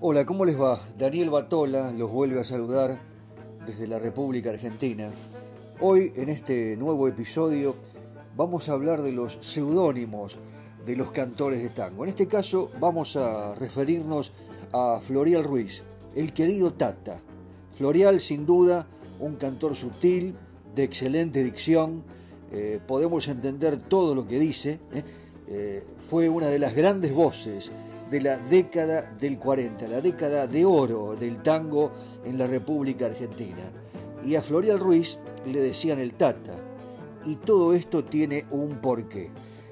[0.00, 0.80] Hola, ¿cómo les va?
[0.96, 3.00] Daniel Batola los vuelve a saludar
[3.66, 5.10] desde la República Argentina.
[5.80, 7.74] Hoy, en este nuevo episodio,
[8.36, 10.38] vamos a hablar de los seudónimos
[10.86, 12.04] de los cantores de tango.
[12.04, 14.30] En este caso, vamos a referirnos
[14.72, 15.82] a Florial Ruiz,
[16.14, 17.20] el querido Tata.
[17.76, 18.86] Florial, sin duda,
[19.18, 20.36] un cantor sutil,
[20.76, 22.04] de excelente dicción,
[22.52, 24.78] eh, podemos entender todo lo que dice.
[24.92, 25.02] ¿eh?
[25.48, 27.72] Eh, fue una de las grandes voces
[28.10, 31.92] de la década del 40, la década de oro del tango
[32.24, 33.70] en la República Argentina.
[34.24, 36.54] Y a Florial Ruiz le decían el Tata.
[37.24, 39.30] Y todo esto tiene un porqué.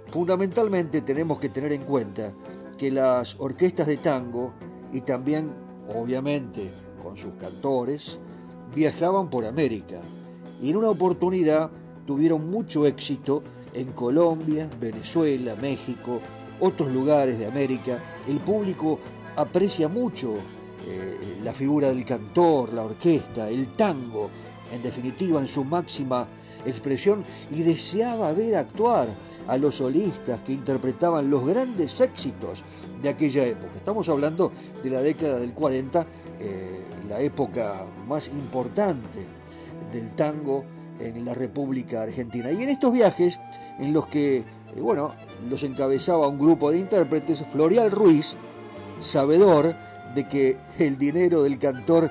[0.09, 2.33] Fundamentalmente tenemos que tener en cuenta
[2.77, 4.53] que las orquestas de tango
[4.93, 5.53] y también,
[5.95, 6.71] obviamente,
[7.03, 8.21] con sus cantores,
[8.75, 10.01] viajaban por América.
[10.61, 11.71] Y en una oportunidad
[12.07, 13.43] tuvieron mucho éxito
[13.75, 16.21] en Colombia, Venezuela, México,
[16.60, 18.02] otros lugares de América.
[18.27, 18.98] El público
[19.37, 20.34] aprecia mucho
[20.87, 24.30] eh, la figura del cantor, la orquesta, el tango,
[24.73, 26.26] en definitiva, en su máxima
[26.65, 29.09] expresión, y deseaba ver actuar
[29.46, 32.65] a los solistas que interpretaban los grandes éxitos
[33.01, 33.76] de aquella época.
[33.76, 34.51] Estamos hablando
[34.82, 36.07] de la década del 40,
[36.41, 39.26] eh, la época más importante
[39.93, 40.65] del tango
[41.01, 42.51] en la República Argentina.
[42.52, 43.41] Y en estos viajes,
[43.79, 44.45] en los que, eh,
[44.80, 45.13] bueno,
[45.49, 48.37] los encabezaba un grupo de intérpretes, Florial Ruiz,
[49.01, 49.75] sabedor
[50.15, 52.11] de que el dinero del cantor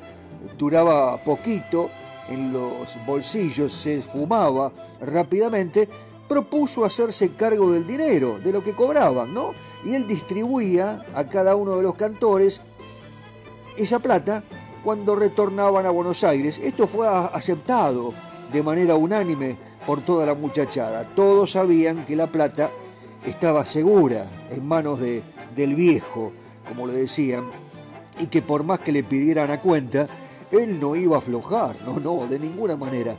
[0.58, 1.90] duraba poquito,
[2.28, 5.88] en los bolsillos se esfumaba rápidamente,
[6.28, 9.54] propuso hacerse cargo del dinero, de lo que cobraban, ¿no?
[9.84, 12.62] Y él distribuía a cada uno de los cantores
[13.78, 14.44] esa plata
[14.84, 16.60] cuando retornaban a Buenos Aires.
[16.64, 18.14] Esto fue aceptado
[18.52, 21.04] de manera unánime por toda la muchachada.
[21.16, 22.72] Todos sabían que la plata
[23.26, 25.24] estaba segura en manos de,
[25.56, 26.32] del viejo,
[26.68, 27.46] como le decían,
[28.20, 30.08] y que por más que le pidieran a cuenta,
[30.52, 33.16] él no iba a aflojar, no, no, de ninguna manera.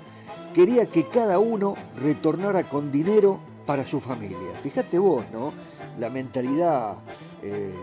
[0.54, 4.52] Quería que cada uno retornara con dinero para su familia.
[4.62, 5.52] Fíjate vos, ¿no?
[5.98, 6.96] La mentalidad,
[7.42, 7.74] eh,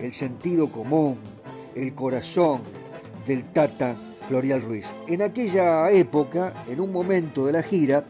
[0.00, 1.18] el sentido común,
[1.74, 2.62] el corazón
[3.26, 3.96] del Tata
[4.28, 4.94] Florial Ruiz.
[5.06, 8.04] En aquella época, en un momento de la gira,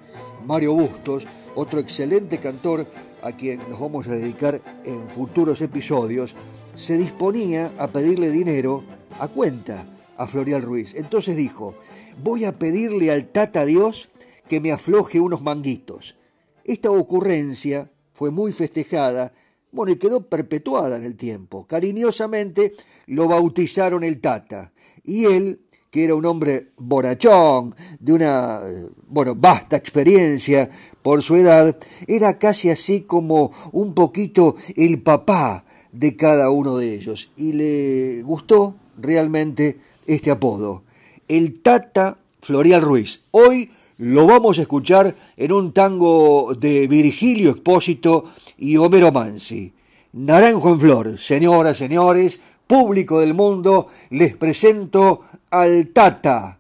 [0.45, 2.89] Mario Bustos, otro excelente cantor
[3.23, 6.35] a quien nos vamos a dedicar en futuros episodios,
[6.75, 8.83] se disponía a pedirle dinero
[9.21, 9.87] a cuenta
[10.17, 10.97] a Florial Ruiz.
[10.97, 11.77] Entonces dijo,
[12.21, 14.09] voy a pedirle al Tata Dios
[14.49, 16.17] que me afloje unos manguitos.
[16.65, 19.33] Esta ocurrencia fue muy festejada,
[19.71, 21.65] bueno, y quedó perpetuada en el tiempo.
[21.69, 22.75] Cariñosamente
[23.07, 24.73] lo bautizaron el Tata,
[25.05, 25.61] y él
[25.91, 30.69] que era un hombre borachón, de una, eh, bueno, vasta experiencia
[31.03, 31.77] por su edad,
[32.07, 37.31] era casi así como un poquito el papá de cada uno de ellos.
[37.37, 40.83] Y le gustó realmente este apodo,
[41.29, 43.25] el Tata Florial Ruiz.
[43.31, 48.25] Hoy lo vamos a escuchar en un tango de Virgilio Expósito
[48.57, 49.73] y Homero Mansi.
[50.19, 56.59] Naranjo en flor, señoras, señores, público del mundo, les presento al Tata,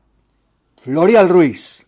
[0.76, 1.87] Florial Ruiz.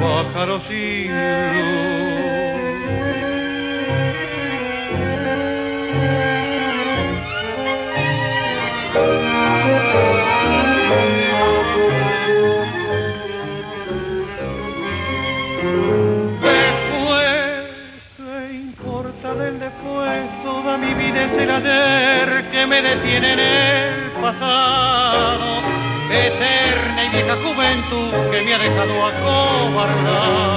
[0.00, 1.10] pájaro sin
[16.42, 17.70] Después,
[18.16, 20.42] ¿qué importa del después?
[20.42, 27.36] Toda mi vida es el ayer que me detiene en el pasado eterna y vieja
[27.36, 30.50] juventud que me ha dejado acobardado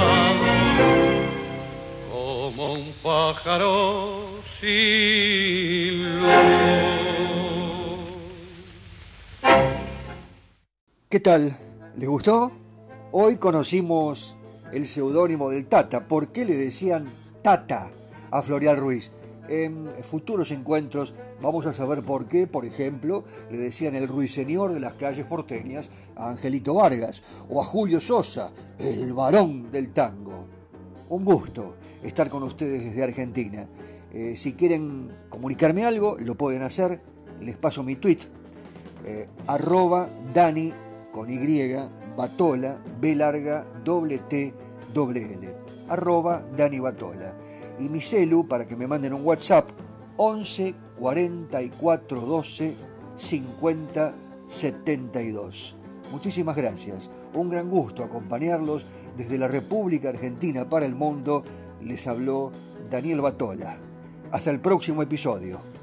[2.10, 6.14] como un pájaro sin
[11.08, 11.56] ¿Qué tal?
[11.96, 12.50] ¿Les gustó?
[13.12, 14.36] Hoy conocimos
[14.72, 16.08] el seudónimo del Tata.
[16.08, 17.08] ¿Por qué le decían
[17.40, 17.92] Tata
[18.32, 19.12] a Florial Ruiz?
[19.48, 24.80] En futuros encuentros vamos a saber por qué, por ejemplo, le decían el ruiseñor de
[24.80, 30.46] las calles porteñas a Angelito Vargas o a Julio Sosa, el varón del tango.
[31.10, 33.68] Un gusto estar con ustedes desde Argentina.
[34.12, 37.02] Eh, si quieren comunicarme algo, lo pueden hacer.
[37.40, 38.18] Les paso mi tweet.
[39.04, 40.72] Eh, arroba Dani
[41.12, 41.74] con Y,
[42.16, 44.54] Batola, B larga, doble T,
[44.94, 45.63] doble L.
[45.88, 47.34] Arroba Dani Batola
[47.78, 49.68] y mi celu para que me manden un WhatsApp
[50.16, 52.76] 11 44 12
[53.14, 54.14] 50
[54.46, 55.76] 72.
[56.12, 58.86] Muchísimas gracias, un gran gusto acompañarlos
[59.16, 61.44] desde la República Argentina para el mundo.
[61.80, 62.52] Les habló
[62.90, 63.76] Daniel Batola.
[64.30, 65.73] Hasta el próximo episodio.